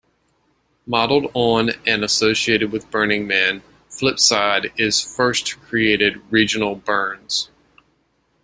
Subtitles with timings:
[0.87, 7.51] Modeled on and associated with Burning Man, Flipside is First created Regional Burns.